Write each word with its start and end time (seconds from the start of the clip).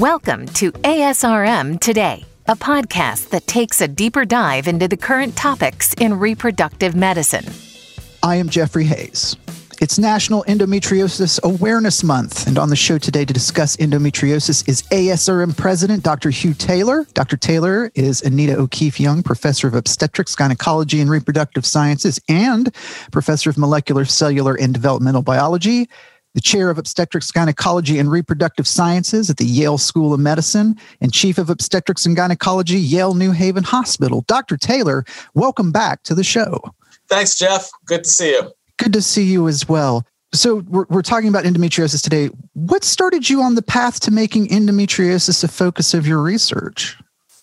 Welcome 0.00 0.46
to 0.54 0.72
ASRM 0.72 1.78
Today, 1.78 2.24
a 2.48 2.56
podcast 2.56 3.28
that 3.28 3.46
takes 3.46 3.82
a 3.82 3.86
deeper 3.86 4.24
dive 4.24 4.66
into 4.66 4.88
the 4.88 4.96
current 4.96 5.36
topics 5.36 5.92
in 5.92 6.18
reproductive 6.18 6.96
medicine. 6.96 7.44
I 8.22 8.36
am 8.36 8.48
Jeffrey 8.48 8.84
Hayes. 8.84 9.36
It's 9.78 9.98
National 9.98 10.42
Endometriosis 10.44 11.42
Awareness 11.42 12.02
Month, 12.02 12.46
and 12.46 12.56
on 12.56 12.70
the 12.70 12.76
show 12.76 12.96
today 12.96 13.26
to 13.26 13.34
discuss 13.34 13.76
endometriosis 13.76 14.66
is 14.66 14.84
ASRM 14.84 15.54
President 15.54 16.02
Dr. 16.02 16.30
Hugh 16.30 16.54
Taylor. 16.54 17.04
Dr. 17.12 17.36
Taylor 17.36 17.92
is 17.94 18.22
Anita 18.22 18.56
O'Keefe 18.56 19.00
Young 19.00 19.22
Professor 19.22 19.68
of 19.68 19.74
Obstetrics, 19.74 20.34
Gynecology, 20.34 21.02
and 21.02 21.10
Reproductive 21.10 21.66
Sciences, 21.66 22.18
and 22.26 22.74
Professor 23.12 23.50
of 23.50 23.58
Molecular, 23.58 24.06
Cellular, 24.06 24.54
and 24.54 24.72
Developmental 24.72 25.20
Biology 25.20 25.90
the 26.34 26.40
chair 26.40 26.70
of 26.70 26.78
obstetrics, 26.78 27.30
gynecology, 27.30 27.98
and 27.98 28.10
reproductive 28.10 28.66
sciences 28.66 29.30
at 29.30 29.36
the 29.36 29.44
Yale 29.44 29.78
School 29.78 30.14
of 30.14 30.20
Medicine, 30.20 30.76
and 31.00 31.12
chief 31.12 31.38
of 31.38 31.50
obstetrics 31.50 32.06
and 32.06 32.14
gynecology, 32.14 32.78
Yale 32.78 33.14
New 33.14 33.32
Haven 33.32 33.64
Hospital. 33.64 34.24
Dr. 34.26 34.56
Taylor, 34.56 35.04
welcome 35.34 35.72
back 35.72 36.02
to 36.04 36.14
the 36.14 36.24
show. 36.24 36.60
Thanks, 37.08 37.36
Jeff. 37.36 37.68
Good 37.86 38.04
to 38.04 38.10
see 38.10 38.30
you. 38.30 38.52
Good 38.78 38.92
to 38.92 39.02
see 39.02 39.24
you 39.24 39.48
as 39.48 39.68
well. 39.68 40.06
So, 40.32 40.56
we're, 40.68 40.86
we're 40.88 41.02
talking 41.02 41.28
about 41.28 41.44
endometriosis 41.44 42.02
today. 42.02 42.30
What 42.52 42.84
started 42.84 43.28
you 43.28 43.42
on 43.42 43.56
the 43.56 43.62
path 43.62 43.98
to 44.00 44.12
making 44.12 44.46
endometriosis 44.48 45.42
a 45.42 45.48
focus 45.48 45.92
of 45.92 46.06
your 46.06 46.22
research? 46.22 46.96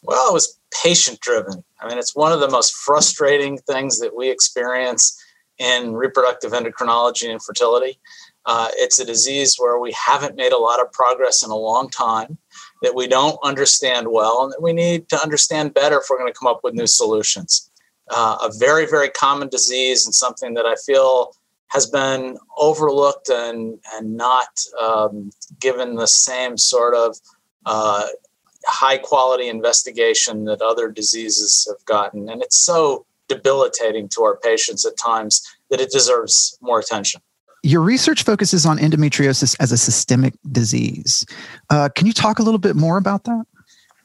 Well, 0.04 0.30
it 0.30 0.34
was 0.34 0.58
patient 0.84 1.20
driven. 1.20 1.66
I 1.82 1.90
mean, 1.90 1.98
it's 1.98 2.16
one 2.16 2.32
of 2.32 2.40
the 2.40 2.50
most 2.50 2.74
frustrating 2.74 3.58
things 3.58 4.00
that 4.00 4.16
we 4.16 4.30
experience 4.30 5.22
in 5.58 5.94
reproductive 5.94 6.54
endocrinology 6.54 7.30
and 7.30 7.44
fertility 7.44 8.00
uh, 8.48 8.70
it's 8.76 8.98
a 8.98 9.06
disease 9.06 9.58
where 9.58 9.78
we 9.78 9.92
haven't 9.92 10.38
made 10.38 10.54
a 10.54 10.58
lot 10.58 10.80
of 10.80 10.92
progress 10.94 11.44
in 11.44 11.52
a 11.52 11.56
long 11.56 11.90
time, 11.90 12.38
that 12.82 12.96
we 12.96 13.06
don't 13.06 13.38
understand 13.44 14.08
well, 14.10 14.44
and 14.44 14.54
that 14.54 14.62
we 14.62 14.72
need 14.72 15.10
to 15.10 15.22
understand 15.22 15.74
better 15.74 15.98
if 16.00 16.06
we're 16.10 16.18
going 16.18 16.32
to 16.32 16.40
come 16.40 16.48
up 16.48 16.62
with 16.64 16.74
new 16.74 16.88
solutions. 16.88 17.70
Uh, 18.10 18.38
a 18.42 18.52
very, 18.58 18.88
very 18.88 19.10
common 19.10 19.50
disease 19.50 20.06
and 20.06 20.16
something 20.16 20.54
that 20.54 20.66
I 20.66 20.76
feel 20.86 21.34
has 21.68 21.86
been 21.86 22.38
overlooked 22.58 23.28
and, 23.28 23.78
and 23.94 24.16
not 24.16 24.48
um, 24.82 25.30
given 25.60 25.96
the 25.96 26.08
same 26.08 26.58
sort 26.58 26.96
of 26.96 27.18
uh, 27.66 28.08
high 28.66 28.98
quality 28.98 29.50
investigation 29.50 30.46
that 30.46 30.62
other 30.62 30.90
diseases 30.90 31.68
have 31.70 31.84
gotten. 31.86 32.30
And 32.30 32.42
it's 32.42 32.64
so 32.64 33.06
debilitating 33.28 34.08
to 34.10 34.24
our 34.24 34.38
patients 34.38 34.86
at 34.86 34.96
times 34.96 35.42
that 35.70 35.82
it 35.82 35.92
deserves 35.92 36.58
more 36.62 36.80
attention. 36.80 37.20
Your 37.64 37.82
research 37.82 38.24
focuses 38.24 38.66
on 38.66 38.78
endometriosis 38.78 39.56
as 39.60 39.72
a 39.72 39.78
systemic 39.78 40.34
disease. 40.52 41.26
Uh, 41.70 41.90
can 41.96 42.08
you 42.08 42.14
talk 42.14 42.40
a 42.40 42.44
little 42.44 42.60
bit 42.60 42.76
more 42.76 42.98
about 42.98 43.24
that? 43.26 43.46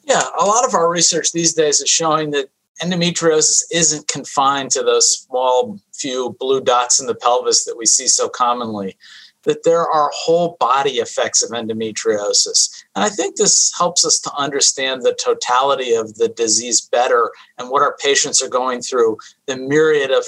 Yeah, 0.05 0.23
a 0.39 0.45
lot 0.45 0.65
of 0.67 0.75
our 0.75 0.91
research 0.91 1.33
these 1.33 1.55
days 1.55 1.81
is 1.81 1.89
showing 1.89 2.31
that 2.31 2.49
endometriosis 2.83 3.63
isn't 3.71 4.09
confined 4.09 4.71
to 4.73 4.83
those 4.83 5.09
small 5.19 5.79
few 5.93 6.37
blue 6.41 6.61
dots 6.61 6.99
in 6.99 7.07
the 7.07 7.15
pelvis 7.15 7.65
that 7.65 7.77
we 7.77 7.87
see 7.87 8.09
so 8.09 8.29
commonly, 8.29 8.97
that 9.45 9.63
there 9.65 9.87
are 9.89 10.11
whole 10.15 10.57
body 10.59 10.93
effects 10.93 11.43
of 11.43 11.51
endometriosis. 11.51 12.85
And 12.97 13.05
I 13.05 13.09
think 13.09 13.37
this 13.37 13.73
helps 13.77 14.05
us 14.05 14.19
to 14.21 14.33
understand 14.35 15.03
the 15.03 15.17
totality 15.23 15.95
of 15.95 16.15
the 16.15 16.29
disease 16.29 16.81
better 16.81 17.31
and 17.59 17.71
what 17.71 17.83
our 17.83 17.97
patients 17.99 18.43
are 18.43 18.49
going 18.49 18.81
through, 18.83 19.19
the 19.47 19.57
myriad 19.57 20.11
of 20.11 20.25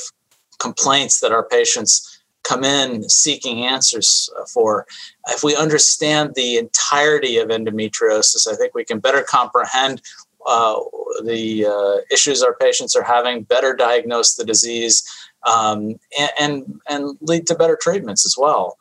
complaints 0.59 1.21
that 1.21 1.33
our 1.33 1.45
patients 1.45 2.14
come 2.45 2.63
in 2.63 3.09
seeking 3.09 3.65
answers 3.65 4.31
uh, 4.39 4.45
for. 4.45 4.87
If 5.29 5.43
we 5.43 5.57
understand 5.57 6.35
the 6.35 6.59
entirety 6.59 7.39
of 7.39 7.49
endometriosis, 7.49 8.47
I 8.47 8.55
think 8.55 8.75
we 8.75 8.85
can 8.85 9.01
better 9.01 9.23
comprehend 9.23 10.03
uh, 10.47 10.79
the 11.25 11.67
uh, 11.67 12.15
issues 12.15 12.43
our 12.43 12.55
patients 12.55 12.95
are 12.95 13.03
having, 13.03 13.43
better 13.43 13.75
diagnose 13.75 14.35
the 14.35 14.45
disease, 14.45 15.03
um, 15.47 15.99
and, 16.19 16.31
and, 16.39 16.81
and 16.89 17.19
lead 17.21 17.47
to 17.47 17.55
better 17.55 17.79
treatments 17.81 18.27
as 18.27 18.37
well. 18.39 18.79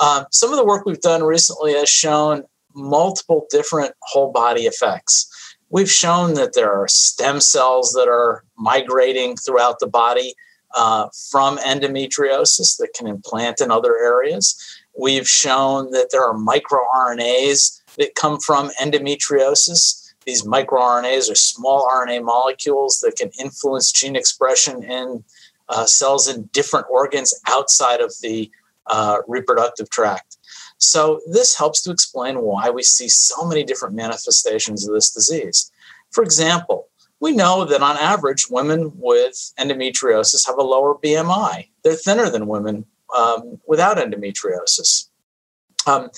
Um, 0.00 0.26
some 0.30 0.50
of 0.50 0.58
the 0.58 0.64
work 0.64 0.84
we've 0.84 1.00
done 1.00 1.22
recently 1.22 1.72
has 1.72 1.88
shown 1.88 2.44
multiple 2.74 3.46
different 3.50 3.94
whole 4.02 4.30
body 4.30 4.62
effects. 4.62 5.56
We've 5.70 5.90
shown 5.90 6.34
that 6.34 6.54
there 6.54 6.72
are 6.72 6.86
stem 6.86 7.40
cells 7.40 7.92
that 7.92 8.08
are 8.08 8.44
migrating 8.56 9.36
throughout 9.36 9.78
the 9.80 9.86
body 9.86 10.34
uh, 10.74 11.08
from 11.30 11.58
endometriosis 11.58 12.76
that 12.78 12.92
can 12.94 13.06
implant 13.06 13.60
in 13.60 13.70
other 13.70 13.96
areas. 13.96 14.56
We've 14.98 15.28
shown 15.28 15.90
that 15.92 16.08
there 16.10 16.24
are 16.24 16.34
microRNAs 16.34 17.80
that 17.98 18.14
come 18.14 18.38
from 18.40 18.70
endometriosis. 18.80 20.12
These 20.24 20.42
microRNAs 20.44 21.30
are 21.30 21.36
small 21.36 21.88
RNA 21.88 22.24
molecules 22.24 23.00
that 23.00 23.16
can 23.16 23.30
influence 23.38 23.92
gene 23.92 24.16
expression 24.16 24.82
in 24.82 25.24
uh, 25.68 25.86
cells 25.86 26.28
in 26.28 26.48
different 26.52 26.86
organs 26.90 27.38
outside 27.46 28.00
of 28.00 28.12
the 28.22 28.50
uh, 28.86 29.18
reproductive 29.26 29.90
tract. 29.90 30.36
So, 30.78 31.20
this 31.26 31.56
helps 31.56 31.80
to 31.82 31.90
explain 31.90 32.42
why 32.42 32.70
we 32.70 32.82
see 32.82 33.08
so 33.08 33.46
many 33.46 33.64
different 33.64 33.94
manifestations 33.94 34.86
of 34.86 34.94
this 34.94 35.10
disease. 35.10 35.72
For 36.10 36.22
example, 36.22 36.88
we 37.20 37.32
know 37.32 37.64
that 37.64 37.82
on 37.82 37.96
average, 37.96 38.46
women 38.50 38.92
with 38.96 39.52
endometriosis 39.58 40.46
have 40.46 40.58
a 40.58 40.62
lower 40.62 40.94
BMI. 40.94 41.68
They're 41.82 41.94
thinner 41.94 42.28
than 42.28 42.46
women 42.46 42.84
um, 43.16 43.58
without 43.66 43.96
endometriosis. 43.96 45.08
Um, 45.86 46.10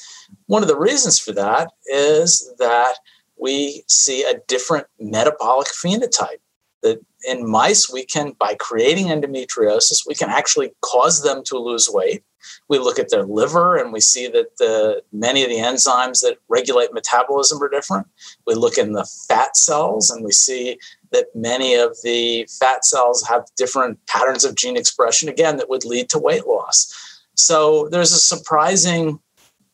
one 0.47 0.63
of 0.63 0.69
the 0.69 0.79
reasons 0.79 1.19
for 1.19 1.33
that 1.33 1.71
is 1.87 2.53
that 2.59 2.95
we 3.39 3.85
see 3.87 4.25
a 4.25 4.41
different 4.49 4.87
metabolic 4.99 5.69
phenotype. 5.69 6.41
That 6.83 7.01
in 7.29 7.49
mice, 7.49 7.91
we 7.93 8.05
can, 8.05 8.33
by 8.39 8.55
creating 8.59 9.07
endometriosis, 9.07 10.07
we 10.07 10.15
can 10.15 10.31
actually 10.31 10.73
cause 10.81 11.23
them 11.23 11.43
to 11.47 11.59
lose 11.59 11.89
weight. 11.91 12.25
We 12.69 12.79
look 12.79 12.99
at 12.99 13.11
their 13.11 13.25
liver 13.25 13.77
and 13.77 13.93
we 13.93 14.01
see 14.01 14.29
that 14.29 14.57
the, 14.59 15.03
many 15.13 15.43
of 15.43 15.51
the 15.51 15.57
enzymes 15.57 16.21
that 16.23 16.39
regulate 16.49 16.93
metabolism 16.93 17.63
are 17.63 17.69
different. 17.69 18.07
We 18.47 18.55
look 18.55 18.79
in 18.79 18.93
the 18.93 19.09
fat 19.29 19.57
cells 19.57 20.11
and 20.11 20.25
we 20.25 20.33
see 20.33 20.79
that 21.13 21.27
many 21.35 21.75
of 21.75 21.97
the 22.03 22.47
fat 22.59 22.85
cells 22.85 23.27
have 23.27 23.45
different 23.57 23.99
patterns 24.07 24.45
of 24.45 24.55
gene 24.55 24.77
expression, 24.77 25.29
again, 25.29 25.57
that 25.57 25.69
would 25.69 25.85
lead 25.85 26.09
to 26.11 26.19
weight 26.19 26.47
loss. 26.47 26.93
So 27.35 27.89
there's 27.89 28.13
a 28.13 28.19
surprising 28.19 29.21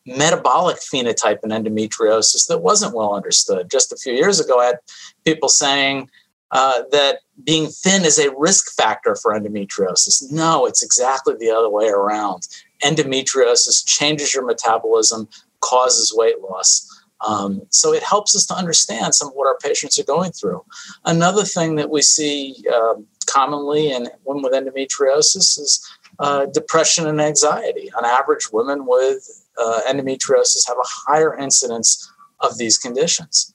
metabolic 0.05 0.77
phenotype 0.77 1.39
in 1.43 1.49
endometriosis 1.49 2.47
that 2.47 2.59
wasn't 2.59 2.95
well 2.95 3.15
understood. 3.15 3.71
Just 3.71 3.91
a 3.91 3.97
few 3.97 4.13
years 4.13 4.39
ago, 4.39 4.59
I 4.59 4.65
had 4.65 4.79
people 5.25 5.49
saying, 5.49 6.09
uh, 6.51 6.83
that 6.91 7.19
being 7.43 7.67
thin 7.67 8.05
is 8.05 8.19
a 8.19 8.33
risk 8.37 8.73
factor 8.75 9.15
for 9.15 9.33
endometriosis. 9.33 10.31
No, 10.31 10.65
it's 10.65 10.83
exactly 10.83 11.35
the 11.37 11.49
other 11.49 11.69
way 11.69 11.87
around. 11.87 12.47
Endometriosis 12.83 13.85
changes 13.85 14.33
your 14.33 14.45
metabolism, 14.45 15.27
causes 15.61 16.13
weight 16.15 16.41
loss. 16.41 16.89
Um, 17.25 17.61
so 17.69 17.93
it 17.93 18.03
helps 18.03 18.35
us 18.35 18.45
to 18.47 18.53
understand 18.53 19.15
some 19.15 19.29
of 19.29 19.33
what 19.33 19.47
our 19.47 19.57
patients 19.57 19.97
are 19.97 20.03
going 20.03 20.31
through. 20.31 20.63
Another 21.05 21.43
thing 21.43 21.75
that 21.75 21.89
we 21.89 22.01
see 22.01 22.63
um, 22.73 23.07
commonly 23.25 23.91
in 23.91 24.09
women 24.25 24.43
with 24.43 24.53
endometriosis 24.53 25.57
is 25.59 25.89
uh, 26.19 26.45
depression 26.47 27.07
and 27.07 27.19
anxiety. 27.19 27.91
On 27.97 28.05
average, 28.05 28.51
women 28.51 28.85
with 28.85 29.45
uh, 29.61 29.81
endometriosis 29.89 30.67
have 30.67 30.77
a 30.77 30.87
higher 30.87 31.35
incidence 31.37 32.11
of 32.41 32.57
these 32.57 32.77
conditions. 32.77 33.53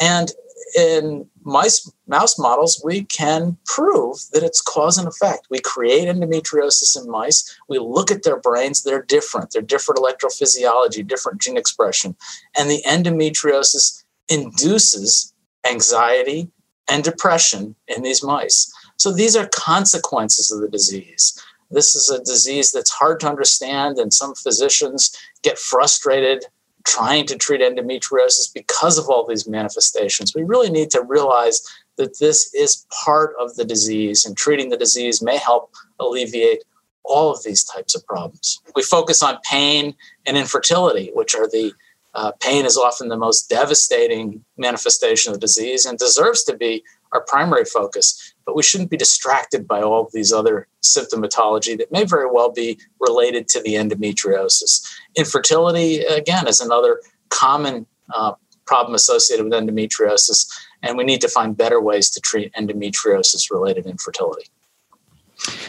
And 0.00 0.30
in 0.76 1.26
mice 1.42 1.90
mouse 2.06 2.38
models 2.38 2.80
we 2.84 3.04
can 3.04 3.56
prove 3.66 4.18
that 4.32 4.42
it's 4.42 4.60
cause 4.60 4.98
and 4.98 5.08
effect. 5.08 5.46
We 5.50 5.60
create 5.60 6.08
endometriosis 6.08 7.00
in 7.00 7.10
mice. 7.10 7.58
We 7.68 7.78
look 7.78 8.10
at 8.10 8.22
their 8.22 8.38
brains. 8.38 8.82
They're 8.82 9.02
different. 9.02 9.52
They're 9.52 9.62
different 9.62 10.00
electrophysiology 10.00 11.06
different 11.06 11.40
gene 11.40 11.56
expression. 11.56 12.16
And 12.56 12.70
the 12.70 12.82
endometriosis 12.86 14.04
induces 14.28 15.32
anxiety 15.68 16.50
and 16.90 17.04
depression 17.04 17.74
in 17.86 18.02
these 18.02 18.22
mice. 18.22 18.72
So 18.96 19.12
these 19.12 19.36
are 19.36 19.48
consequences 19.48 20.50
of 20.50 20.60
the 20.60 20.68
disease. 20.68 21.40
This 21.70 21.94
is 21.94 22.08
a 22.08 22.22
disease 22.24 22.72
that's 22.72 22.90
hard 22.90 23.20
to 23.20 23.28
understand 23.28 23.98
and 23.98 24.12
some 24.12 24.34
physicians 24.34 25.14
get 25.42 25.58
frustrated 25.58 26.46
trying 26.88 27.26
to 27.26 27.36
treat 27.36 27.60
endometriosis 27.60 28.52
because 28.52 28.96
of 28.96 29.08
all 29.08 29.26
these 29.26 29.46
manifestations. 29.46 30.34
We 30.34 30.42
really 30.42 30.70
need 30.70 30.90
to 30.92 31.02
realize 31.02 31.60
that 31.96 32.18
this 32.18 32.52
is 32.54 32.86
part 33.04 33.34
of 33.38 33.56
the 33.56 33.64
disease, 33.64 34.24
and 34.24 34.36
treating 34.36 34.70
the 34.70 34.76
disease 34.76 35.20
may 35.20 35.36
help 35.36 35.74
alleviate 36.00 36.64
all 37.04 37.30
of 37.30 37.42
these 37.42 37.64
types 37.64 37.94
of 37.94 38.06
problems. 38.06 38.60
We 38.74 38.82
focus 38.82 39.22
on 39.22 39.38
pain 39.50 39.94
and 40.26 40.36
infertility, 40.36 41.10
which 41.14 41.34
are 41.34 41.48
the 41.48 41.72
uh, 42.14 42.32
pain 42.40 42.64
is 42.64 42.76
often 42.76 43.08
the 43.08 43.16
most 43.16 43.50
devastating 43.50 44.44
manifestation 44.56 45.32
of 45.32 45.40
disease 45.40 45.84
and 45.84 45.98
deserves 45.98 46.42
to 46.44 46.56
be 46.56 46.82
our 47.12 47.24
primary 47.26 47.64
focus. 47.64 48.34
But 48.44 48.56
we 48.56 48.62
shouldn't 48.62 48.90
be 48.90 48.96
distracted 48.96 49.66
by 49.66 49.82
all 49.82 50.06
of 50.06 50.12
these 50.12 50.32
other 50.32 50.68
symptomatology 50.82 51.76
that 51.78 51.92
may 51.92 52.04
very 52.04 52.30
well 52.30 52.50
be 52.50 52.78
related 53.00 53.48
to 53.48 53.60
the 53.60 53.74
endometriosis. 53.74 54.84
Infertility, 55.16 56.00
again, 56.00 56.46
is 56.48 56.60
another 56.60 57.00
common 57.30 57.86
uh, 58.14 58.32
problem 58.66 58.94
associated 58.94 59.44
with 59.44 59.52
endometriosis, 59.52 60.46
and 60.82 60.96
we 60.96 61.04
need 61.04 61.20
to 61.20 61.28
find 61.28 61.56
better 61.56 61.80
ways 61.80 62.10
to 62.10 62.20
treat 62.20 62.52
endometriosis 62.54 63.50
related 63.50 63.86
infertility. 63.86 64.44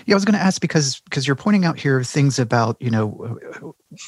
Yeah, 0.06 0.16
I 0.16 0.16
was 0.16 0.26
going 0.26 0.34
to 0.34 0.42
ask 0.42 0.62
because 0.62 1.00
because 1.02 1.28
you're 1.28 1.36
pointing 1.36 1.66
out 1.66 1.80
here 1.80 2.04
things 2.04 2.40
about 2.40 2.78
you 2.80 2.90
know 2.90 3.36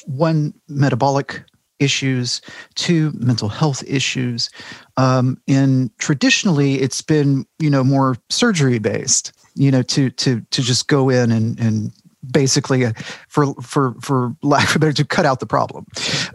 one 0.06 0.54
metabolic 0.68 1.44
issues, 1.82 2.40
to 2.76 3.12
mental 3.14 3.48
health 3.48 3.82
issues, 3.86 4.50
um, 4.96 5.40
and 5.48 5.90
traditionally 5.98 6.80
it's 6.80 7.02
been 7.02 7.44
you 7.58 7.70
know 7.70 7.84
more 7.84 8.16
surgery 8.30 8.78
based, 8.78 9.32
you 9.54 9.70
know 9.70 9.82
to 9.82 10.10
to 10.10 10.40
to 10.50 10.62
just 10.62 10.88
go 10.88 11.08
in 11.08 11.30
and 11.30 11.58
and 11.58 11.92
basically 12.30 12.84
uh, 12.84 12.92
for 13.28 13.54
for 13.54 13.94
for 14.00 14.34
lack 14.42 14.74
of 14.74 14.80
better 14.80 14.92
to 14.92 15.04
cut 15.04 15.26
out 15.26 15.40
the 15.40 15.46
problem. 15.46 15.86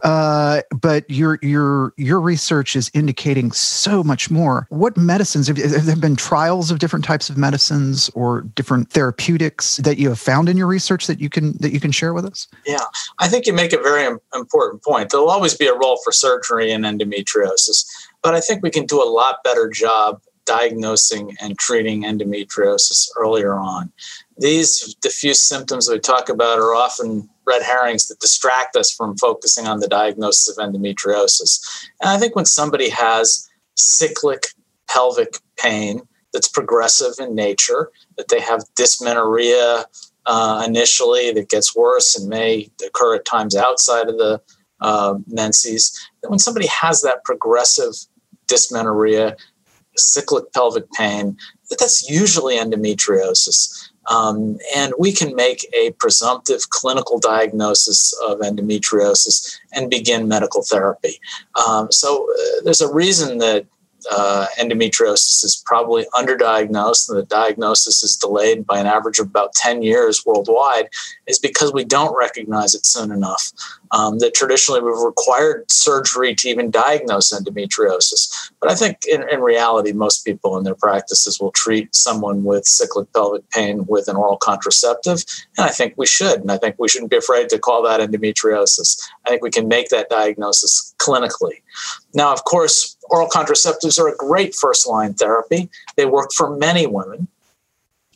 Uh, 0.03 0.61
but 0.79 1.09
your 1.09 1.39
your 1.41 1.93
your 1.97 2.19
research 2.19 2.75
is 2.75 2.91
indicating 2.93 3.51
so 3.51 4.03
much 4.03 4.29
more. 4.29 4.67
What 4.69 4.97
medicines 4.97 5.47
have, 5.47 5.57
have 5.57 5.85
there 5.85 5.95
been 5.95 6.15
trials 6.15 6.71
of 6.71 6.79
different 6.79 7.05
types 7.05 7.29
of 7.29 7.37
medicines 7.37 8.09
or 8.13 8.41
different 8.41 8.91
therapeutics 8.91 9.77
that 9.77 9.97
you 9.97 10.09
have 10.09 10.19
found 10.19 10.49
in 10.49 10.57
your 10.57 10.67
research 10.67 11.07
that 11.07 11.19
you 11.19 11.29
can 11.29 11.57
that 11.59 11.71
you 11.71 11.79
can 11.79 11.91
share 11.91 12.13
with 12.13 12.25
us? 12.25 12.47
Yeah. 12.65 12.85
I 13.19 13.27
think 13.27 13.45
you 13.45 13.53
make 13.53 13.73
a 13.73 13.77
very 13.77 14.05
important 14.35 14.83
point. 14.83 15.09
There'll 15.09 15.29
always 15.29 15.55
be 15.55 15.67
a 15.67 15.73
role 15.73 15.99
for 16.03 16.11
surgery 16.11 16.71
in 16.71 16.81
endometriosis 16.81 17.85
but 18.21 18.35
i 18.35 18.41
think 18.41 18.61
we 18.63 18.69
can 18.69 18.85
do 18.85 19.01
a 19.01 19.05
lot 19.09 19.43
better 19.43 19.69
job 19.69 20.21
diagnosing 20.45 21.35
and 21.41 21.57
treating 21.57 22.03
endometriosis 22.03 23.09
earlier 23.17 23.53
on 23.53 23.91
these 24.39 24.95
diffuse 25.01 25.41
symptoms 25.41 25.89
we 25.89 25.99
talk 25.99 26.29
about 26.29 26.59
are 26.59 26.75
often 26.75 27.29
red 27.45 27.63
herrings 27.63 28.07
that 28.07 28.19
distract 28.19 28.75
us 28.75 28.91
from 28.91 29.17
focusing 29.17 29.67
on 29.67 29.79
the 29.79 29.87
diagnosis 29.87 30.55
of 30.55 30.63
endometriosis. 30.63 31.59
And 32.01 32.09
I 32.09 32.17
think 32.17 32.35
when 32.35 32.45
somebody 32.45 32.89
has 32.89 33.47
cyclic 33.75 34.47
pelvic 34.89 35.39
pain 35.57 36.01
that's 36.33 36.49
progressive 36.49 37.13
in 37.19 37.35
nature, 37.35 37.91
that 38.17 38.27
they 38.27 38.39
have 38.39 38.63
dysmenorrhea 38.75 39.85
uh, 40.25 40.63
initially 40.65 41.31
that 41.31 41.49
gets 41.49 41.75
worse 41.75 42.17
and 42.17 42.29
may 42.29 42.69
occur 42.85 43.15
at 43.15 43.25
times 43.25 43.55
outside 43.55 44.09
of 44.09 44.17
the 44.17 44.41
uh, 44.81 45.15
menses, 45.27 45.97
that 46.21 46.29
when 46.29 46.39
somebody 46.39 46.67
has 46.67 47.01
that 47.01 47.23
progressive 47.23 47.93
dysmenorrhea, 48.47 49.35
cyclic 49.95 50.51
pelvic 50.53 50.91
pain, 50.91 51.37
that 51.69 51.79
that's 51.79 52.09
usually 52.09 52.57
endometriosis. 52.57 53.89
Um, 54.09 54.57
and 54.75 54.93
we 54.97 55.11
can 55.11 55.35
make 55.35 55.67
a 55.73 55.91
presumptive 55.93 56.69
clinical 56.69 57.19
diagnosis 57.19 58.13
of 58.25 58.39
endometriosis 58.39 59.59
and 59.73 59.89
begin 59.89 60.27
medical 60.27 60.63
therapy. 60.63 61.19
Um, 61.67 61.91
so 61.91 62.27
uh, 62.31 62.61
there's 62.63 62.81
a 62.81 62.93
reason 62.93 63.37
that 63.39 63.65
uh, 64.11 64.47
endometriosis 64.59 65.43
is 65.43 65.61
probably 65.65 66.05
underdiagnosed 66.13 67.09
and 67.09 67.17
the 67.17 67.25
diagnosis 67.25 68.03
is 68.03 68.15
delayed 68.15 68.65
by 68.65 68.79
an 68.79 68.87
average 68.87 69.19
of 69.19 69.27
about 69.27 69.53
10 69.53 69.81
years 69.81 70.25
worldwide 70.25 70.89
is 71.27 71.39
because 71.39 71.73
we 71.73 71.83
don't 71.83 72.17
recognize 72.17 72.73
it 72.73 72.85
soon 72.85 73.11
enough. 73.11 73.51
Um, 73.91 74.19
that 74.19 74.33
traditionally 74.33 74.81
we've 74.81 74.97
required 74.97 75.69
surgery 75.71 76.35
to 76.35 76.49
even 76.49 76.69
diagnose 76.69 77.31
endometriosis. 77.31 78.51
But 78.59 78.69
I 78.69 78.75
think 78.75 79.05
in, 79.05 79.27
in 79.29 79.39
reality, 79.39 79.93
most 79.93 80.25
people 80.25 80.57
in 80.57 80.65
their 80.65 80.75
practices 80.75 81.39
will 81.39 81.51
treat 81.51 81.95
someone 81.95 82.43
with 82.43 82.65
cyclic 82.65 83.11
pelvic 83.13 83.49
pain 83.51 83.85
with 83.85 84.09
an 84.09 84.17
oral 84.17 84.37
contraceptive. 84.37 85.23
And 85.57 85.65
I 85.65 85.69
think 85.69 85.93
we 85.95 86.05
should. 86.05 86.41
And 86.41 86.51
I 86.51 86.57
think 86.57 86.75
we 86.77 86.89
shouldn't 86.89 87.11
be 87.11 87.17
afraid 87.17 87.47
to 87.49 87.59
call 87.59 87.81
that 87.83 88.01
endometriosis. 88.01 88.99
I 89.25 89.29
think 89.29 89.41
we 89.41 89.51
can 89.51 89.67
make 89.69 89.89
that 89.89 90.09
diagnosis 90.09 90.93
clinically. 90.99 91.61
Now, 92.13 92.33
of 92.33 92.43
course, 92.43 92.97
oral 93.09 93.29
contraceptives 93.29 93.99
are 93.99 94.07
a 94.07 94.15
great 94.17 94.55
first 94.55 94.87
line 94.87 95.13
therapy. 95.13 95.69
They 95.95 96.05
work 96.05 96.31
for 96.33 96.55
many 96.55 96.87
women. 96.87 97.27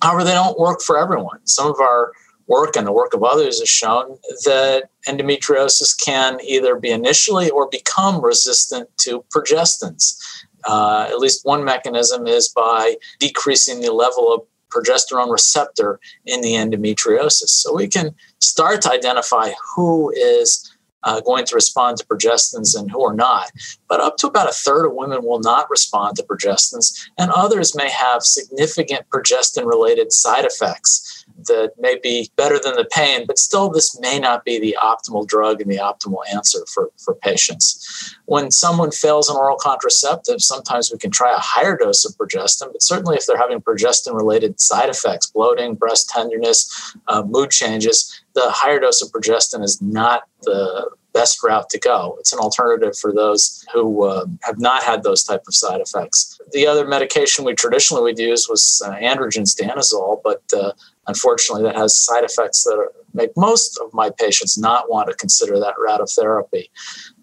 However, 0.01 0.24
they 0.24 0.33
don't 0.33 0.60
work 0.60 0.81
for 0.81 0.98
everyone. 0.98 1.45
Some 1.45 1.68
of 1.68 1.80
our 1.80 2.12
work 2.48 2.75
and 2.75 2.86
the 2.86 2.92
work 2.92 3.13
of 3.13 3.24
others 3.24 3.60
has 3.60 3.69
shown 3.69 4.18
that 4.45 4.89
endometriosis 5.07 5.98
can 6.04 6.39
either 6.42 6.75
be 6.75 6.89
initially 6.89 7.50
or 7.50 7.69
become 7.69 8.24
resistant 8.24 8.89
to 8.98 9.24
progestins. 9.34 10.18
Uh, 10.66 11.07
at 11.10 11.19
least 11.19 11.45
one 11.45 11.63
mechanism 11.63 12.27
is 12.27 12.50
by 12.50 12.95
decreasing 13.19 13.81
the 13.81 13.92
level 13.92 14.34
of 14.34 14.42
progesterone 14.69 15.31
receptor 15.31 16.00
in 16.25 16.42
the 16.42 16.54
endometriosis. 16.54 17.50
So 17.50 17.75
we 17.75 17.88
can 17.88 18.16
start 18.39 18.81
to 18.84 18.92
identify 18.92 19.51
who 19.75 20.12
is 20.12 20.71
uh, 21.03 21.21
going 21.21 21.45
to 21.45 21.56
respond 21.56 21.98
to 21.98 22.06
progestins 22.06 22.77
and 22.77 22.92
who 22.92 23.03
are 23.03 23.13
not. 23.13 23.51
But 23.88 24.01
up 24.01 24.18
to 24.18 24.27
about 24.27 24.50
a 24.50 24.53
third 24.53 24.86
of 24.86 24.94
women 24.94 25.24
will 25.24 25.39
not 25.39 25.69
respond 25.69 26.18
to 26.18 26.24
progestins, 26.24 27.09
and 27.18 27.31
others 27.31 27.75
may 27.75 27.89
have 27.89 28.24
significant 28.24 29.09
progestin 29.09 29.65
related 29.65 30.12
side 30.12 30.45
effects 30.45 31.21
that 31.46 31.74
may 31.80 31.98
be 32.02 32.30
better 32.36 32.60
than 32.60 32.76
the 32.76 32.86
pain, 32.92 33.26
but 33.26 33.38
still, 33.38 33.70
this 33.70 34.00
may 34.00 34.20
not 34.20 34.46
be 34.46 34.60
the 34.60 34.78
optimal 34.82 35.28
drug 35.28 35.62
and 35.62 35.72
the 35.72 35.78
optimal 35.78 36.20
answer 36.34 36.60
for, 36.74 36.90
for 36.98 37.16
patients. 37.16 38.16
When 38.26 38.52
someone 38.52 38.92
fails 38.92 39.30
an 39.30 39.36
oral 39.36 39.58
contraceptive, 39.58 40.42
sometimes 40.42 40.92
we 40.92 40.98
can 40.98 41.12
try 41.12 41.34
a 41.34 41.40
higher 41.40 41.78
dose 41.78 42.06
of 42.06 42.16
progestin, 42.16 42.72
but 42.72 42.82
certainly 42.82 43.18
if 43.18 43.26
they're 43.26 43.38
having 43.38 43.62
progestin 43.62 44.16
related 44.16 44.60
side 44.60 44.90
effects, 44.90 45.30
bloating, 45.30 45.76
breast 45.76 46.10
tenderness, 46.10 46.96
uh, 47.08 47.24
mood 47.24 47.52
changes, 47.52 48.22
the 48.34 48.50
higher 48.50 48.80
dose 48.80 49.02
of 49.02 49.12
progestin 49.12 49.64
is 49.64 49.82
not 49.82 50.24
the 50.44 50.90
best 51.14 51.44
route 51.44 51.70
to 51.70 51.80
go. 51.80 52.16
It's 52.20 52.34
an 52.34 52.40
alternative 52.40 52.98
for 52.98 53.14
those 53.14 53.66
who 53.74 54.06
uh, 54.06 54.26
have 54.44 54.60
not 54.60 54.84
had 54.84 55.04
those 55.04 55.24
type 55.24 55.44
of 55.48 55.54
side 55.54 55.82
effects. 55.82 56.40
The 56.52 56.68
other 56.68 56.88
medication 56.88 57.46
we 57.46 57.54
traditionally 57.54 58.04
would 58.04 58.20
use 58.20 58.48
was 58.50 58.82
uh, 58.86 58.94
androgens 58.96 59.56
danazol, 59.56 60.22
but 60.24 60.42
uh, 60.56 60.72
unfortunately 61.13 61.63
that 61.63 61.75
has 61.75 62.06
side 62.08 62.24
effects 62.24 62.63
that 62.63 62.78
are, 62.81 62.92
make 63.13 63.31
most 63.36 63.78
of 63.84 63.94
my 63.94 64.10
patients 64.24 64.58
not 64.58 64.90
want 64.90 65.08
to 65.10 65.16
consider 65.24 65.60
that 65.60 65.75
route 65.86 66.02
of 66.06 66.10
therapy. 66.10 66.69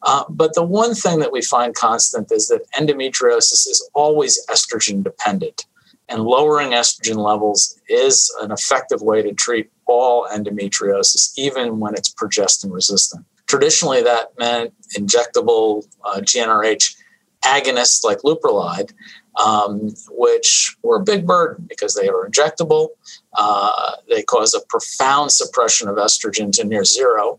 Uh, 0.03 0.25
but 0.29 0.55
the 0.55 0.63
one 0.63 0.95
thing 0.95 1.19
that 1.21 1.33
we 1.33 1.43
find 1.43 1.75
constant 1.75 2.31
is 2.31 2.49
that 2.49 2.67
endometriosis 2.79 3.63
is 3.73 3.81
always 3.95 4.35
estrogen 4.55 5.03
dependent. 5.03 5.65
And 6.11 6.23
lowering 6.23 6.71
estrogen 6.71 7.17
levels 7.31 7.61
is 7.89 8.15
an 8.43 8.51
effective 8.51 9.01
way 9.03 9.23
to 9.23 9.33
treat 9.33 9.71
all 9.87 10.27
endometriosis, 10.37 11.33
even 11.37 11.81
when 11.81 11.95
it's 11.95 12.13
progestin 12.13 12.73
resistant. 12.73 13.25
Traditionally, 13.47 14.03
that 14.03 14.27
meant 14.39 14.75
injectable 14.99 15.87
uh, 16.05 16.21
GnRH 16.21 16.85
agonists 17.45 18.05
like 18.05 18.19
leuprolide, 18.19 18.93
um, 19.45 19.91
which 20.11 20.77
were 20.83 20.97
a 20.97 21.05
big 21.05 21.27
burden 21.27 21.67
because 21.69 21.95
they 21.95 22.11
were 22.11 22.29
injectable. 22.29 22.89
Uh, 23.37 23.93
they 24.09 24.23
cause 24.23 24.55
a 24.55 24.61
profound 24.69 25.33
suppression 25.33 25.89
of 25.89 25.97
estrogen 25.97 26.53
to 26.53 26.65
near 26.65 26.85
zero 26.85 27.39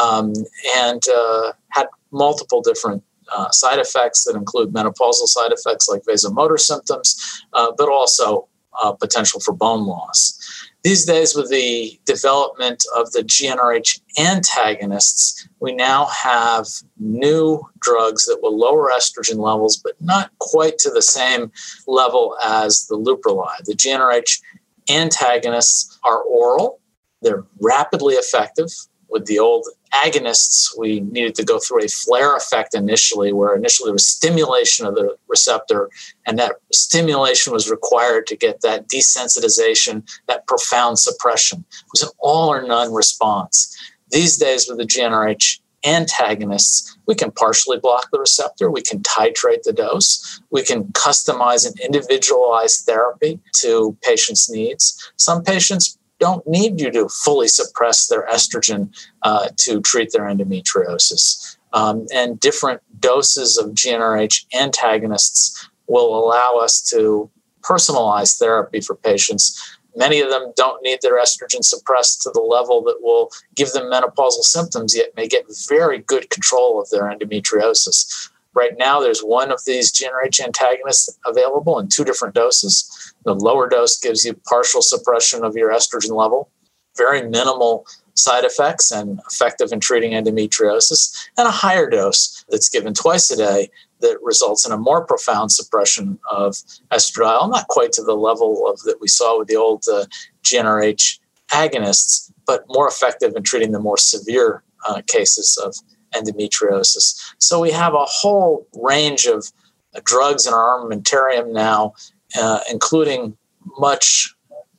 um, 0.00 0.32
and 0.76 1.02
uh, 1.08 1.52
had 1.70 1.86
multiple 2.10 2.62
different 2.62 3.02
uh, 3.34 3.50
side 3.50 3.78
effects 3.78 4.24
that 4.24 4.36
include 4.36 4.72
menopausal 4.72 5.26
side 5.26 5.52
effects 5.52 5.88
like 5.88 6.02
vasomotor 6.02 6.58
symptoms, 6.58 7.42
uh, 7.52 7.72
but 7.76 7.88
also 7.88 8.48
uh, 8.82 8.92
potential 8.92 9.40
for 9.40 9.52
bone 9.52 9.86
loss. 9.86 10.38
These 10.86 11.04
days, 11.04 11.34
with 11.34 11.50
the 11.50 11.98
development 12.04 12.84
of 12.94 13.10
the 13.10 13.22
GnRH 13.22 14.02
antagonists, 14.20 15.48
we 15.58 15.74
now 15.74 16.04
have 16.04 16.68
new 16.96 17.60
drugs 17.80 18.24
that 18.26 18.38
will 18.40 18.56
lower 18.56 18.90
estrogen 18.92 19.38
levels, 19.38 19.76
but 19.76 20.00
not 20.00 20.30
quite 20.38 20.78
to 20.78 20.90
the 20.92 21.02
same 21.02 21.50
level 21.88 22.36
as 22.40 22.86
the 22.88 22.96
leuprolide. 22.96 23.64
The 23.64 23.74
GnRH 23.74 24.40
antagonists 24.88 25.98
are 26.04 26.22
oral, 26.22 26.78
they're 27.20 27.44
rapidly 27.60 28.14
effective. 28.14 28.70
With 29.16 29.24
the 29.24 29.38
old 29.38 29.66
agonists, 29.94 30.76
we 30.76 31.00
needed 31.00 31.34
to 31.36 31.42
go 31.42 31.58
through 31.58 31.82
a 31.82 31.88
flare 31.88 32.36
effect 32.36 32.74
initially, 32.74 33.32
where 33.32 33.56
initially 33.56 33.86
there 33.86 33.94
was 33.94 34.06
stimulation 34.06 34.84
of 34.84 34.94
the 34.94 35.16
receptor, 35.26 35.88
and 36.26 36.38
that 36.38 36.56
stimulation 36.70 37.50
was 37.50 37.70
required 37.70 38.26
to 38.26 38.36
get 38.36 38.60
that 38.60 38.88
desensitization, 38.88 40.06
that 40.26 40.46
profound 40.46 40.98
suppression. 40.98 41.64
It 41.70 41.86
was 41.94 42.02
an 42.02 42.10
all 42.18 42.52
or 42.52 42.60
none 42.60 42.92
response. 42.92 43.74
These 44.10 44.36
days, 44.36 44.68
with 44.68 44.76
the 44.76 44.84
GnRH 44.84 45.60
antagonists, 45.86 46.98
we 47.06 47.14
can 47.14 47.30
partially 47.30 47.78
block 47.78 48.10
the 48.12 48.18
receptor, 48.18 48.70
we 48.70 48.82
can 48.82 48.98
titrate 48.98 49.62
the 49.62 49.72
dose, 49.72 50.42
we 50.50 50.62
can 50.62 50.84
customize 50.88 51.66
an 51.66 51.72
individualized 51.82 52.84
therapy 52.84 53.40
to 53.62 53.96
patients' 54.02 54.50
needs. 54.50 55.10
Some 55.16 55.42
patients 55.42 55.96
don't 56.18 56.46
need 56.46 56.80
you 56.80 56.90
to 56.92 57.08
fully 57.08 57.48
suppress 57.48 58.06
their 58.06 58.26
estrogen 58.26 58.94
uh, 59.22 59.48
to 59.58 59.80
treat 59.80 60.12
their 60.12 60.24
endometriosis. 60.24 61.56
Um, 61.72 62.06
and 62.14 62.40
different 62.40 62.80
doses 63.00 63.58
of 63.58 63.72
GnRH 63.72 64.46
antagonists 64.54 65.68
will 65.88 66.18
allow 66.18 66.56
us 66.56 66.80
to 66.90 67.30
personalize 67.62 68.38
therapy 68.38 68.80
for 68.80 68.94
patients. 68.94 69.78
Many 69.94 70.20
of 70.20 70.30
them 70.30 70.52
don't 70.56 70.82
need 70.82 71.00
their 71.02 71.20
estrogen 71.20 71.64
suppressed 71.64 72.22
to 72.22 72.30
the 72.32 72.40
level 72.40 72.82
that 72.84 73.02
will 73.02 73.30
give 73.54 73.72
them 73.72 73.90
menopausal 73.90 74.42
symptoms, 74.42 74.96
yet 74.96 75.16
may 75.16 75.26
get 75.26 75.46
very 75.68 75.98
good 75.98 76.30
control 76.30 76.80
of 76.80 76.88
their 76.90 77.04
endometriosis. 77.04 78.30
Right 78.54 78.78
now, 78.78 79.00
there's 79.00 79.20
one 79.20 79.50
of 79.50 79.64
these 79.66 79.92
GnRH 79.92 80.40
antagonists 80.40 81.18
available 81.26 81.78
in 81.78 81.88
two 81.88 82.04
different 82.04 82.34
doses. 82.34 82.90
The 83.26 83.34
lower 83.34 83.68
dose 83.68 83.98
gives 83.98 84.24
you 84.24 84.40
partial 84.48 84.80
suppression 84.80 85.44
of 85.44 85.56
your 85.56 85.70
estrogen 85.70 86.16
level, 86.16 86.48
very 86.96 87.28
minimal 87.28 87.84
side 88.14 88.44
effects 88.44 88.90
and 88.90 89.20
effective 89.30 89.72
in 89.72 89.80
treating 89.80 90.12
endometriosis, 90.12 91.28
and 91.36 91.48
a 91.48 91.50
higher 91.50 91.90
dose 91.90 92.44
that's 92.48 92.68
given 92.68 92.94
twice 92.94 93.30
a 93.32 93.36
day 93.36 93.68
that 94.00 94.18
results 94.22 94.64
in 94.64 94.72
a 94.72 94.76
more 94.76 95.04
profound 95.04 95.50
suppression 95.50 96.18
of 96.30 96.54
estradiol, 96.92 97.50
not 97.50 97.66
quite 97.66 97.92
to 97.92 98.02
the 98.02 98.14
level 98.14 98.64
of 98.68 98.80
that 98.84 99.00
we 99.00 99.08
saw 99.08 99.38
with 99.38 99.48
the 99.48 99.56
old 99.56 99.84
uh, 99.92 100.04
GnRH 100.44 101.18
agonists, 101.50 102.30
but 102.46 102.64
more 102.68 102.86
effective 102.86 103.34
in 103.34 103.42
treating 103.42 103.72
the 103.72 103.80
more 103.80 103.98
severe 103.98 104.62
uh, 104.86 105.02
cases 105.08 105.58
of 105.62 105.74
endometriosis. 106.14 107.34
So 107.38 107.60
we 107.60 107.72
have 107.72 107.94
a 107.94 108.04
whole 108.04 108.68
range 108.74 109.26
of 109.26 109.50
uh, 109.94 110.00
drugs 110.04 110.46
in 110.46 110.54
our 110.54 110.78
armamentarium 110.78 111.52
now, 111.52 111.94
uh, 112.38 112.60
including 112.70 113.36
much 113.78 114.34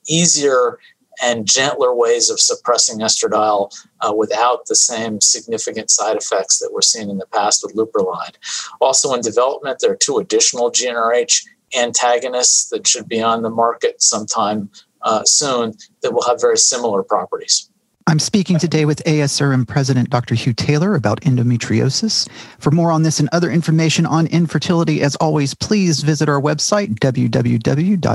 easier 0.07 0.79
and 1.21 1.47
gentler 1.47 1.95
ways 1.95 2.29
of 2.29 2.39
suppressing 2.39 2.99
estradiol 2.99 3.71
uh, 4.01 4.13
without 4.13 4.65
the 4.67 4.75
same 4.75 5.19
significant 5.19 5.89
side 5.89 6.15
effects 6.15 6.59
that 6.59 6.69
we're 6.71 6.81
seeing 6.81 7.09
in 7.09 7.17
the 7.17 7.25
past 7.27 7.63
with 7.63 7.75
leuprolide. 7.75 8.35
Also 8.79 9.13
in 9.13 9.21
development, 9.21 9.79
there 9.81 9.91
are 9.91 9.97
two 9.97 10.17
additional 10.17 10.71
GnRH 10.71 11.43
antagonists 11.75 12.69
that 12.69 12.87
should 12.87 13.07
be 13.07 13.21
on 13.21 13.41
the 13.41 13.49
market 13.49 14.01
sometime 14.01 14.69
uh, 15.01 15.23
soon 15.25 15.73
that 16.01 16.13
will 16.13 16.23
have 16.23 16.39
very 16.39 16.57
similar 16.57 17.03
properties. 17.03 17.69
I'm 18.09 18.19
speaking 18.19 18.57
today 18.57 18.85
with 18.85 19.03
ASRM 19.03 19.67
President 19.67 20.09
Dr. 20.09 20.33
Hugh 20.33 20.53
Taylor 20.53 20.95
about 20.95 21.19
endometriosis. 21.21 22.29
For 22.57 22.71
more 22.71 22.89
on 22.89 23.03
this 23.03 23.19
and 23.19 23.27
other 23.33 23.51
information 23.51 24.05
on 24.05 24.27
infertility, 24.27 25.01
as 25.01 25.17
always, 25.17 25.53
please 25.53 26.03
visit 26.03 26.29
our 26.29 26.39
website, 26.39 26.99
www.asrm.org, 26.99 28.05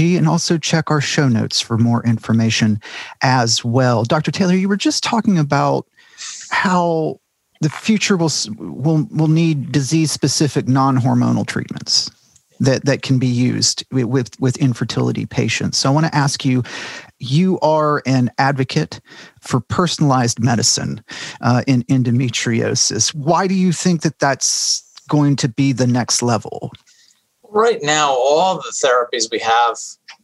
and 0.00 0.28
also 0.28 0.58
check 0.58 0.90
our 0.90 1.00
show 1.00 1.28
notes 1.28 1.60
for 1.60 1.78
more 1.78 2.04
information 2.04 2.80
as 3.22 3.64
well. 3.64 4.02
Dr. 4.02 4.32
Taylor, 4.32 4.54
you 4.54 4.68
were 4.68 4.76
just 4.76 5.04
talking 5.04 5.38
about 5.38 5.86
how 6.50 7.20
the 7.60 7.70
future 7.70 8.16
will, 8.16 8.32
will, 8.58 9.06
will 9.12 9.28
need 9.28 9.70
disease 9.70 10.10
specific 10.10 10.66
non 10.66 10.98
hormonal 10.98 11.46
treatments 11.46 12.10
that 12.62 12.84
that 12.84 13.02
can 13.02 13.18
be 13.18 13.26
used 13.26 13.84
with 13.90 14.40
with 14.40 14.56
infertility 14.56 15.26
patients. 15.26 15.78
So 15.78 15.90
I 15.90 15.92
want 15.92 16.06
to 16.06 16.14
ask 16.14 16.44
you 16.44 16.62
you 17.18 17.58
are 17.60 18.02
an 18.06 18.30
advocate 18.38 19.00
for 19.40 19.60
personalized 19.60 20.42
medicine 20.42 21.02
uh, 21.40 21.62
in 21.66 21.82
endometriosis. 21.84 23.14
Why 23.14 23.46
do 23.46 23.54
you 23.54 23.72
think 23.72 24.02
that 24.02 24.18
that's 24.18 24.82
going 25.08 25.36
to 25.36 25.48
be 25.48 25.72
the 25.72 25.86
next 25.86 26.22
level? 26.22 26.72
Right 27.50 27.80
now, 27.82 28.10
all 28.10 28.56
the 28.56 28.72
therapies 28.72 29.30
we 29.30 29.38
have 29.40 29.76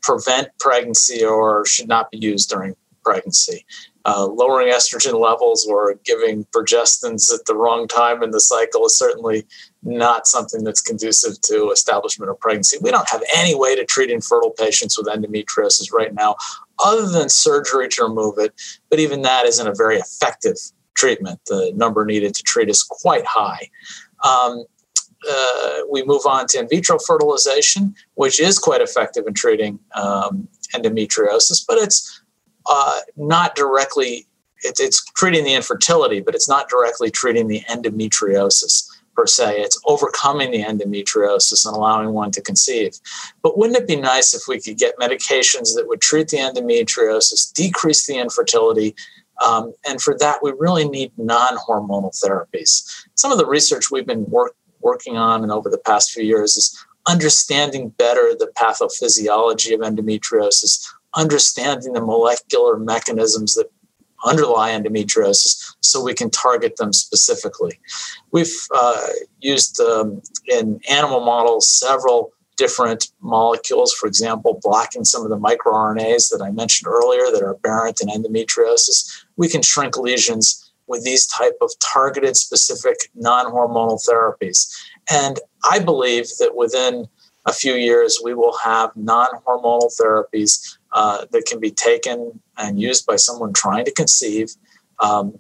prevent 0.03 0.49
pregnancy 0.59 1.25
or 1.25 1.67
should 1.67 1.89
not 1.89 2.11
be 2.11 2.19
used 2.19 2.49
during 2.49 2.75
pregnancy. 3.05 3.67
Uh, 4.11 4.27
lowering 4.27 4.73
estrogen 4.73 5.21
levels 5.21 5.67
or 5.67 6.01
giving 6.03 6.43
progestins 6.47 7.31
at 7.31 7.45
the 7.45 7.55
wrong 7.55 7.87
time 7.87 8.23
in 8.23 8.31
the 8.31 8.41
cycle 8.41 8.87
is 8.87 8.97
certainly 8.97 9.47
not 9.83 10.27
something 10.27 10.65
that's 10.65 10.81
conducive 10.81 11.39
to 11.43 11.71
establishment 11.71 12.31
of 12.31 12.41
pregnancy. 12.41 12.79
We 12.81 12.91
don't 12.91 13.11
have 13.11 13.23
any 13.37 13.55
way 13.55 13.77
to 13.77 13.85
treat 13.85 14.09
infertile 14.09 14.53
patients 14.53 14.97
with 14.97 15.09
endometriosis 15.09 15.93
right 15.93 16.15
now 16.15 16.37
other 16.83 17.07
than 17.07 17.29
surgery 17.29 17.87
to 17.91 18.05
remove 18.05 18.39
it. 18.39 18.55
But 18.89 18.99
even 18.99 19.21
that 19.23 19.45
isn't 19.45 19.69
a 19.69 19.75
very 19.75 19.99
effective 19.99 20.57
treatment. 20.97 21.41
The 21.47 21.73
number 21.77 22.07
needed 22.07 22.35
to 22.37 22.43
treat 22.43 22.71
is 22.71 22.83
quite 22.83 23.27
high. 23.27 23.69
Um, 24.25 24.65
uh, 25.29 25.81
we 25.91 26.03
move 26.05 26.23
on 26.25 26.47
to 26.47 26.61
in 26.61 26.69
vitro 26.69 26.99
fertilization, 26.99 27.95
which 28.15 28.41
is 28.41 28.59
quite 28.59 28.81
effective 28.81 29.27
in 29.27 29.35
treating 29.35 29.79
um, 29.95 30.49
endometriosis, 30.75 31.65
but 31.67 31.77
it's 31.77 32.18
uh, 32.69 33.01
not 33.17 33.55
directly, 33.55 34.27
it, 34.63 34.79
it's 34.81 35.05
treating 35.13 35.45
the 35.45 35.55
infertility, 35.55 36.21
but 36.21 36.35
it's 36.35 36.49
not 36.49 36.69
directly 36.69 37.11
treating 37.11 37.49
the 37.49 37.63
endometriosis 37.71 38.89
per 39.19 39.27
se. 39.27 39.61
It's 39.61 39.81
overcoming 39.87 40.53
the 40.53 40.63
endometriosis 40.63 41.67
and 41.67 41.75
allowing 41.75 42.13
one 42.13 42.31
to 42.31 42.41
conceive. 42.41 42.93
But 43.43 43.59
wouldn't 43.59 43.79
it 43.79 43.89
be 43.89 43.97
nice 43.97 44.33
if 44.33 44.43
we 44.47 44.61
could 44.61 44.79
get 44.79 44.99
medications 44.99 45.75
that 45.75 45.87
would 45.89 46.01
treat 46.01 46.29
the 46.29 46.37
endometriosis, 46.37 47.53
decrease 47.53 48.07
the 48.07 48.19
infertility? 48.19 48.95
Um, 49.45 49.73
and 49.89 50.01
for 50.01 50.17
that, 50.19 50.39
we 50.43 50.53
really 50.57 50.89
need 50.89 51.13
non 51.17 51.57
hormonal 51.57 52.13
therapies. 52.25 53.07
Some 53.15 53.33
of 53.33 53.39
the 53.39 53.47
research 53.47 53.91
we've 53.91 54.07
been 54.07 54.25
work, 54.27 54.55
working 54.81 55.17
on 55.17 55.43
and 55.43 55.51
over 55.51 55.69
the 55.69 55.79
past 55.79 56.13
few 56.13 56.25
years 56.25 56.57
is 56.57 56.87
understanding 57.09 57.89
better 57.91 58.35
the 58.39 58.53
pathophysiology 58.57 59.75
of 59.75 59.81
endometriosis, 59.81 60.87
understanding 61.15 61.93
the 61.93 62.01
molecular 62.01 62.79
mechanisms 62.79 63.55
that 63.55 63.71
underlie 64.25 64.71
endometriosis 64.71 65.75
so 65.81 66.03
we 66.03 66.15
can 66.15 66.31
target 66.31 66.77
them 66.77 66.93
specifically. 66.93 67.79
We've 68.33 68.55
uh, 68.75 69.07
used 69.41 69.81
um, 69.81 70.23
in 70.47 70.81
animal 70.91 71.21
models 71.21 71.69
several 71.69 72.33
different 72.57 73.13
molecules, 73.21 73.93
for 73.95 74.09
example, 74.09 74.59
blocking 74.61 75.05
some 75.05 75.23
of 75.23 75.31
the 75.31 75.39
microRNAs 75.39 76.31
that 76.31 76.43
I 76.45 76.51
mentioned 76.51 76.89
earlier 76.89 77.31
that 77.33 77.41
are 77.41 77.55
aberrant 77.55 78.01
in 78.01 78.09
endometriosis. 78.09 79.25
We 79.37 79.49
can 79.49 79.63
shrink 79.63 79.97
lesions 79.97 80.73
with 80.89 81.05
these 81.05 81.27
type 81.27 81.57
of 81.61 81.71
targeted 81.81 82.37
specific 82.37 83.11
non-hormonal 83.15 84.01
therapies. 84.09 84.69
And 85.11 85.39
I 85.71 85.79
believe 85.79 86.27
that 86.39 86.57
within 86.57 87.07
a 87.47 87.53
few 87.53 87.75
years, 87.75 88.21
we 88.23 88.35
will 88.35 88.57
have 88.59 88.91
non-hormonal 88.97 89.91
therapies 90.01 90.78
uh, 90.93 91.27
that 91.31 91.45
can 91.47 91.61
be 91.61 91.71
taken 91.71 92.41
and 92.57 92.81
used 92.81 93.07
by 93.07 93.17
someone 93.17 93.53
trying 93.53 93.85
to 93.85 93.93
conceive 93.93 94.51
um, 95.01 95.39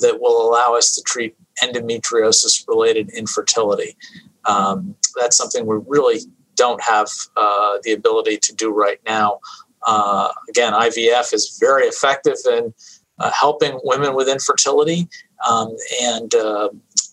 that 0.00 0.20
will 0.20 0.48
allow 0.48 0.74
us 0.74 0.94
to 0.94 1.02
treat 1.02 1.34
endometriosis 1.62 2.66
related 2.66 3.10
infertility. 3.10 3.96
Um, 4.44 4.94
that's 5.18 5.36
something 5.36 5.66
we 5.66 5.78
really 5.86 6.20
don't 6.56 6.82
have 6.82 7.08
uh, 7.36 7.78
the 7.82 7.92
ability 7.92 8.38
to 8.38 8.54
do 8.54 8.70
right 8.70 9.00
now. 9.06 9.40
Uh, 9.86 10.28
again, 10.48 10.72
IVF 10.72 11.32
is 11.32 11.58
very 11.60 11.86
effective 11.86 12.36
in 12.50 12.72
uh, 13.18 13.30
helping 13.38 13.78
women 13.84 14.14
with 14.14 14.28
infertility 14.28 15.08
um, 15.48 15.76
and 16.02 16.34
uh, 16.34 16.68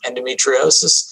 endometriosis. 0.05 1.08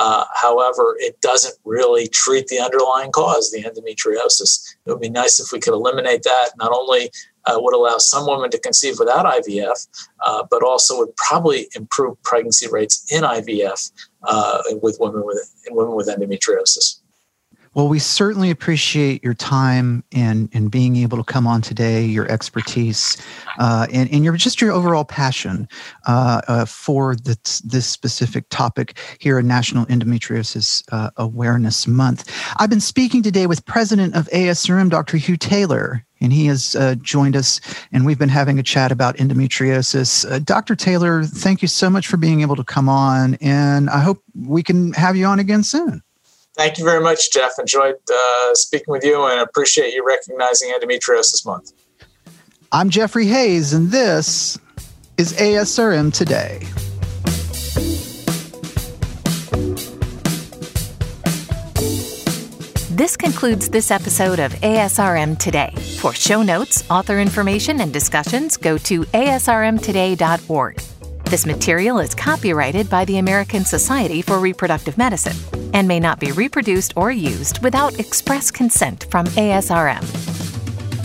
Uh, 0.00 0.24
however, 0.32 0.94
it 1.00 1.20
doesn't 1.20 1.56
really 1.64 2.06
treat 2.06 2.46
the 2.46 2.60
underlying 2.60 3.10
cause, 3.10 3.50
the 3.50 3.64
endometriosis. 3.64 4.76
It 4.86 4.90
would 4.90 5.00
be 5.00 5.10
nice 5.10 5.40
if 5.40 5.50
we 5.52 5.58
could 5.58 5.74
eliminate 5.74 6.22
that. 6.22 6.50
Not 6.56 6.70
only 6.72 7.10
uh, 7.46 7.56
would 7.58 7.74
allow 7.74 7.98
some 7.98 8.24
women 8.24 8.48
to 8.50 8.60
conceive 8.60 9.00
without 9.00 9.26
IVF, 9.26 9.88
uh, 10.24 10.44
but 10.48 10.62
also 10.62 10.98
would 10.98 11.16
probably 11.16 11.66
improve 11.74 12.22
pregnancy 12.22 12.68
rates 12.68 13.04
in 13.10 13.24
IVF 13.24 13.90
uh, 14.22 14.62
with 14.80 14.98
women 15.00 15.26
with 15.26 15.52
in 15.68 15.74
women 15.74 15.96
with 15.96 16.06
endometriosis. 16.06 17.00
Well, 17.78 17.86
we 17.86 18.00
certainly 18.00 18.50
appreciate 18.50 19.22
your 19.22 19.34
time 19.34 20.02
and, 20.10 20.48
and 20.52 20.68
being 20.68 20.96
able 20.96 21.16
to 21.16 21.22
come 21.22 21.46
on 21.46 21.62
today, 21.62 22.04
your 22.04 22.28
expertise, 22.28 23.16
uh, 23.60 23.86
and, 23.92 24.12
and 24.12 24.24
your 24.24 24.36
just 24.36 24.60
your 24.60 24.72
overall 24.72 25.04
passion 25.04 25.68
uh, 26.08 26.40
uh, 26.48 26.64
for 26.64 27.14
this, 27.14 27.60
this 27.60 27.86
specific 27.86 28.48
topic 28.48 28.98
here 29.20 29.38
in 29.38 29.46
National 29.46 29.86
Endometriosis 29.86 30.82
uh, 30.90 31.10
Awareness 31.18 31.86
Month. 31.86 32.28
I've 32.56 32.68
been 32.68 32.80
speaking 32.80 33.22
today 33.22 33.46
with 33.46 33.64
President 33.64 34.16
of 34.16 34.26
ASRM, 34.30 34.90
Dr. 34.90 35.16
Hugh 35.16 35.36
Taylor, 35.36 36.04
and 36.20 36.32
he 36.32 36.46
has 36.46 36.74
uh, 36.74 36.96
joined 36.96 37.36
us, 37.36 37.60
and 37.92 38.04
we've 38.04 38.18
been 38.18 38.28
having 38.28 38.58
a 38.58 38.64
chat 38.64 38.90
about 38.90 39.18
endometriosis. 39.18 40.28
Uh, 40.28 40.40
Dr. 40.40 40.74
Taylor, 40.74 41.22
thank 41.22 41.62
you 41.62 41.68
so 41.68 41.88
much 41.88 42.08
for 42.08 42.16
being 42.16 42.40
able 42.40 42.56
to 42.56 42.64
come 42.64 42.88
on, 42.88 43.36
and 43.36 43.88
I 43.88 44.00
hope 44.00 44.20
we 44.34 44.64
can 44.64 44.94
have 44.94 45.16
you 45.16 45.26
on 45.26 45.38
again 45.38 45.62
soon. 45.62 46.02
Thank 46.58 46.76
you 46.76 46.84
very 46.84 47.00
much, 47.00 47.30
Jeff. 47.30 47.52
Enjoyed 47.60 47.94
uh, 48.12 48.54
speaking 48.54 48.90
with 48.90 49.04
you 49.04 49.24
and 49.26 49.40
appreciate 49.40 49.94
you 49.94 50.04
recognizing 50.04 50.72
Endometriosis 50.72 51.46
Month. 51.46 51.72
I'm 52.72 52.90
Jeffrey 52.90 53.26
Hayes, 53.28 53.72
and 53.72 53.92
this 53.92 54.58
is 55.18 55.34
ASRM 55.34 56.12
Today. 56.12 56.58
This 62.90 63.16
concludes 63.16 63.68
this 63.68 63.92
episode 63.92 64.40
of 64.40 64.52
ASRM 64.54 65.38
Today. 65.38 65.72
For 66.00 66.12
show 66.12 66.42
notes, 66.42 66.82
author 66.90 67.20
information, 67.20 67.80
and 67.82 67.92
discussions, 67.92 68.56
go 68.56 68.76
to 68.78 69.02
asrmtoday.org. 69.04 70.82
This 71.28 71.44
material 71.44 71.98
is 71.98 72.14
copyrighted 72.14 72.88
by 72.88 73.04
the 73.04 73.18
American 73.18 73.62
Society 73.62 74.22
for 74.22 74.38
Reproductive 74.38 74.96
Medicine 74.96 75.36
and 75.74 75.86
may 75.86 76.00
not 76.00 76.18
be 76.18 76.32
reproduced 76.32 76.94
or 76.96 77.12
used 77.12 77.62
without 77.62 78.00
express 78.00 78.50
consent 78.50 79.04
from 79.10 79.26
ASRM. 79.26 80.00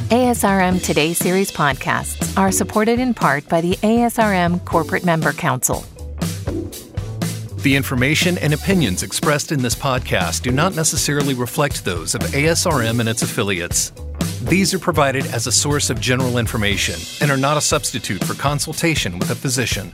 ASRM 0.08 0.82
Today 0.82 1.12
series 1.12 1.52
podcasts 1.52 2.38
are 2.38 2.54
supported 2.54 3.00
in 3.00 3.14
part 3.14 3.50
by 3.50 3.60
the 3.60 3.74
ASRM 3.84 4.64
Corporate 4.64 5.04
Member 5.04 5.34
Council. 5.34 5.84
The 7.58 7.76
information 7.76 8.38
and 8.38 8.54
opinions 8.54 9.04
expressed 9.04 9.52
in 9.52 9.62
this 9.62 9.76
podcast 9.76 10.44
do 10.44 10.52
not 10.52 10.74
necessarily 10.74 11.34
reflect 11.34 11.84
those 11.84 12.16
of 12.16 12.22
ASRM 12.22 13.02
and 13.02 13.10
its 13.10 13.24
affiliates. 13.24 13.92
These 14.44 14.74
are 14.74 14.80
provided 14.80 15.26
as 15.28 15.48
a 15.48 15.52
source 15.52 15.90
of 15.90 16.00
general 16.00 16.38
information 16.38 16.96
and 17.22 17.30
are 17.30 17.38
not 17.38 17.58
a 17.58 17.62
substitute 17.62 18.24
for 18.24 18.36
consultation 18.36 19.20
with 19.20 19.30
a 19.30 19.36
physician. 19.36 19.92